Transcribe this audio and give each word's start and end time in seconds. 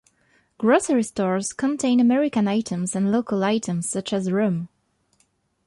Grocery 0.57 1.03
stores 1.03 1.53
contain 1.53 1.99
American 1.99 2.47
items 2.47 2.95
and 2.95 3.11
local 3.11 3.43
items 3.43 3.87
such 3.87 4.11
as 4.13 4.31
rum. 4.31 4.67